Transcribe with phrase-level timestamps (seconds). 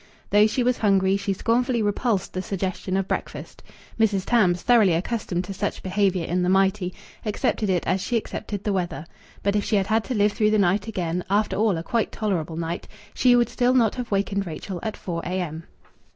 [0.31, 3.61] Though she was hungry, she scornfully repulsed the suggestion of breakfast.
[3.99, 4.25] Mrs.
[4.25, 6.91] Tams, thoroughly accustomed to such behaviour in the mighty,
[7.23, 9.05] accepted it as she accepted the weather.
[9.43, 12.11] But if she had had to live through the night again after all, a quite
[12.11, 15.65] tolerable night she would still not have wakened Rachel at 4 a.m.